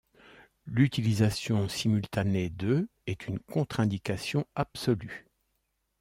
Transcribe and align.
L'utilisation 0.65 1.69
simultanée 1.69 2.49
de 2.49 2.89
est 3.05 3.27
une 3.27 3.37
contre-indication 3.37 4.47
absolue. 4.55 5.27